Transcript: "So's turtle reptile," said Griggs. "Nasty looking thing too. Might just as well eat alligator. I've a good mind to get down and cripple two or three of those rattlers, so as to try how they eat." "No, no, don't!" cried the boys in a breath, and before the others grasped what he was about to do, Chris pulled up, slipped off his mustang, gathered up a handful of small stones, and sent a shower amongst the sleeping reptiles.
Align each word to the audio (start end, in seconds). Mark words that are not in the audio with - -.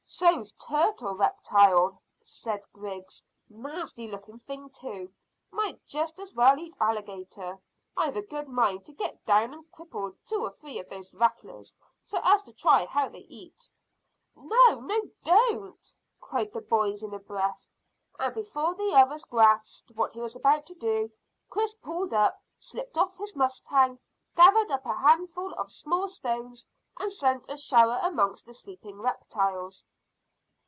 "So's 0.03 0.51
turtle 0.59 1.15
reptile," 1.15 1.99
said 2.23 2.63
Griggs. 2.73 3.25
"Nasty 3.49 4.07
looking 4.07 4.37
thing 4.39 4.69
too. 4.69 5.11
Might 5.49 5.83
just 5.87 6.19
as 6.19 6.33
well 6.35 6.59
eat 6.59 6.77
alligator. 6.79 7.57
I've 7.97 8.15
a 8.15 8.21
good 8.21 8.47
mind 8.47 8.85
to 8.85 8.93
get 8.93 9.25
down 9.25 9.51
and 9.51 9.65
cripple 9.71 10.15
two 10.27 10.39
or 10.41 10.51
three 10.51 10.77
of 10.79 10.87
those 10.89 11.13
rattlers, 11.15 11.73
so 12.03 12.19
as 12.23 12.43
to 12.43 12.53
try 12.53 12.85
how 12.85 13.09
they 13.09 13.21
eat." 13.29 13.67
"No, 14.35 14.81
no, 14.81 15.01
don't!" 15.23 15.95
cried 16.19 16.53
the 16.53 16.61
boys 16.61 17.01
in 17.01 17.15
a 17.15 17.19
breath, 17.19 17.65
and 18.19 18.33
before 18.35 18.75
the 18.75 18.91
others 18.93 19.25
grasped 19.25 19.89
what 19.95 20.13
he 20.13 20.19
was 20.19 20.35
about 20.35 20.67
to 20.67 20.75
do, 20.75 21.09
Chris 21.49 21.73
pulled 21.75 22.13
up, 22.13 22.39
slipped 22.59 22.95
off 22.97 23.17
his 23.17 23.35
mustang, 23.35 23.97
gathered 24.35 24.69
up 24.69 24.85
a 24.85 24.93
handful 24.93 25.51
of 25.53 25.71
small 25.71 26.07
stones, 26.07 26.67
and 26.99 27.11
sent 27.11 27.49
a 27.49 27.57
shower 27.57 27.99
amongst 28.03 28.45
the 28.45 28.53
sleeping 28.53 28.99
reptiles. 29.01 29.87